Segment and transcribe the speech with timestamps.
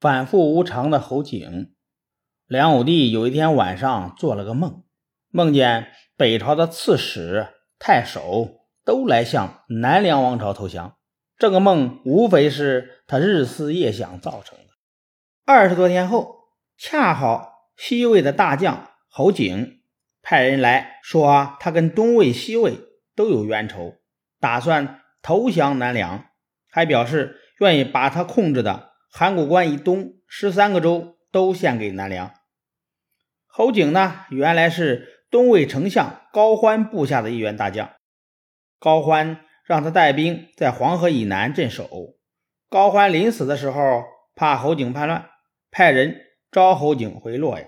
[0.00, 1.74] 反复无常的侯景，
[2.46, 4.84] 梁武帝有一天晚上做了个梦，
[5.30, 7.48] 梦见北朝的刺史、
[7.80, 10.96] 太守都来向南梁王朝投降。
[11.36, 14.64] 这个梦无非是他日思夜想造成的。
[15.44, 16.36] 二十多天后，
[16.76, 19.80] 恰好西魏的大将侯景
[20.22, 22.78] 派人来说，他跟东魏、西魏
[23.16, 23.96] 都有冤仇，
[24.38, 26.26] 打算投降南梁，
[26.70, 28.92] 还表示愿意把他控制的。
[29.10, 32.34] 函谷关以东十三个州都献给南梁。
[33.46, 37.90] 侯景呢，原来是东魏丞相高欢部下的一员大将。
[38.78, 41.88] 高欢让他带兵在黄河以南镇守。
[42.68, 44.04] 高欢临死的时候，
[44.34, 45.28] 怕侯景叛乱，
[45.70, 46.20] 派人
[46.52, 47.66] 招侯景回洛阳。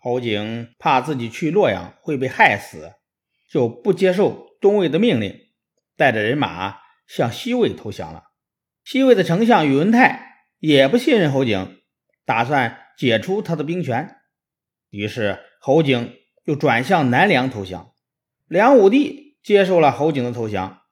[0.00, 2.94] 侯景怕自己去洛阳会被害死，
[3.48, 5.38] 就不接受东魏的命令，
[5.96, 8.24] 带着人马向西魏投降了。
[8.84, 10.29] 西魏的丞相宇文泰。
[10.60, 11.78] 也不信任侯景，
[12.24, 14.18] 打算解除他的兵权，
[14.90, 17.92] 于是侯景又转向南梁投降。
[18.46, 20.82] 梁武帝接受了侯景的投降，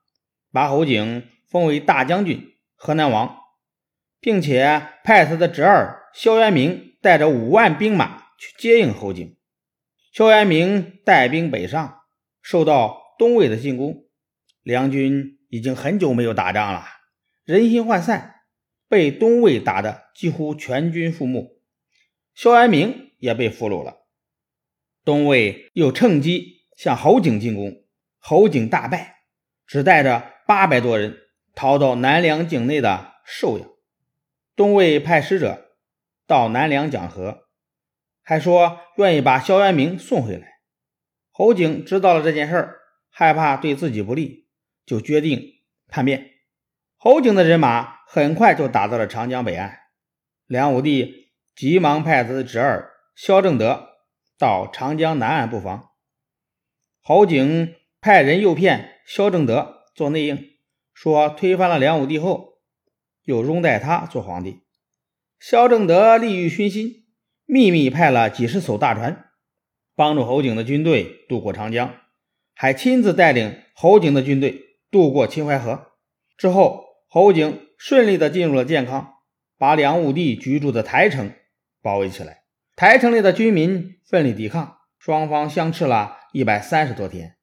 [0.51, 3.37] 把侯景封为大将军、河南王，
[4.19, 9.37] 并且派他的侄儿萧元明带着五万兵马去接应侯景。
[10.11, 11.99] 萧元明带兵北上，
[12.41, 14.05] 受到东魏的进攻。
[14.63, 16.85] 梁军已经很久没有打仗了，
[17.45, 18.38] 人心涣散。
[18.89, 21.61] 被东魏打得几乎全军覆没，
[22.33, 24.07] 萧元明也被俘虏了。
[25.05, 27.85] 东魏又趁机向侯景进攻，
[28.17, 29.21] 侯景大败，
[29.67, 31.15] 只带着八百多人
[31.53, 33.69] 逃到南梁境内的寿阳。
[34.55, 35.75] 东魏派使者
[36.25, 37.47] 到南梁讲和，
[38.23, 40.61] 还说愿意把萧元明送回来。
[41.29, 42.79] 侯景知道了这件事儿，
[43.11, 44.47] 害怕对自己不利，
[44.83, 46.31] 就决定叛变。
[46.97, 47.98] 侯景的人马。
[48.11, 49.81] 很快就打到了长江北岸，
[50.47, 53.99] 梁武帝急忙派他的侄儿萧正德
[54.35, 55.91] 到长江南岸布防。
[57.03, 60.43] 侯景派人诱骗萧正德做内应，
[60.91, 62.53] 说推翻了梁武帝后，
[63.25, 64.63] 又拥戴他做皇帝。
[65.39, 67.05] 萧正德利欲熏心，
[67.45, 69.29] 秘密派了几十艘大船，
[69.95, 71.93] 帮助侯景的军队渡过长江，
[72.55, 75.91] 还亲自带领侯景的军队渡过秦淮河。
[76.35, 77.68] 之后，侯景。
[77.79, 79.13] 顺利的进入了建康，
[79.57, 81.33] 把梁武帝居住的台城
[81.81, 82.43] 包围起来。
[82.75, 87.37] 台城里的军民奋力抵抗，双方相持了一百三十多天。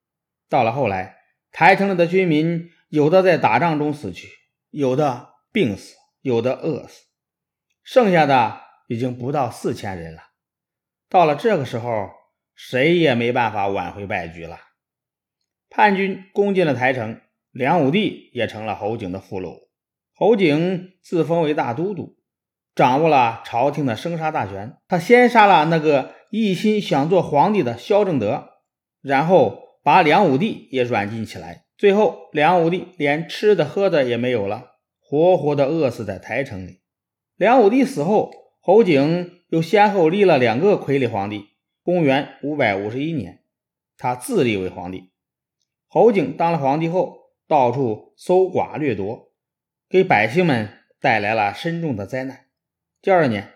[0.50, 1.16] 到了后来，
[1.50, 4.28] 台城里的军民有的在打仗中死去，
[4.68, 7.06] 有的病死，有的饿死，
[7.82, 10.20] 剩下的已经不到四千人了。
[11.08, 12.10] 到了这个时候，
[12.54, 14.60] 谁也没办法挽回败局了。
[15.70, 17.22] 叛军攻进了台城，
[17.52, 19.65] 梁武帝也成了侯景的俘虏。
[20.18, 22.16] 侯景自封为大都督，
[22.74, 24.78] 掌握了朝廷的生杀大权。
[24.88, 28.48] 他先杀了那个一心想做皇帝的萧正德，
[29.02, 31.66] 然后把梁武帝也软禁起来。
[31.76, 36.80] 最后，梁武帝连吃的喝的也没有了，活活的饿死在台城里。
[37.36, 38.30] 梁武帝死后，
[38.62, 41.48] 侯景又先后立了两个傀儡皇帝。
[41.82, 43.42] 公元五百五十一年，
[43.98, 45.10] 他自立为皇帝。
[45.88, 49.25] 侯景当了皇帝后，到处搜刮掠夺。
[49.88, 50.68] 给百姓们
[51.00, 52.46] 带来了深重的灾难。
[53.00, 53.52] 第二年，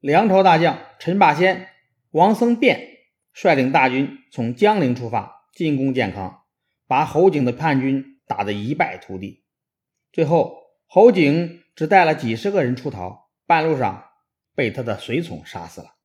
[0.00, 1.68] 梁朝大将陈霸先、
[2.12, 3.00] 王僧辩
[3.34, 6.44] 率领大军从江陵出发，进攻建康，
[6.86, 9.44] 把侯景的叛军打得一败涂地。
[10.12, 10.56] 最后，
[10.86, 14.12] 侯景只带了几十个人出逃，半路上
[14.54, 15.96] 被他的随从杀死了。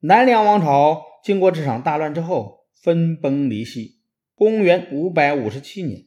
[0.00, 4.02] 南梁王朝经过这场大乱之后，分崩离析。
[4.34, 6.02] 公元五百五十七年。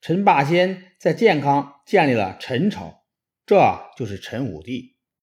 [0.00, 3.04] 陈霸先在建康建立了陈朝，
[3.44, 3.60] 这
[3.96, 4.96] 就是陈武帝。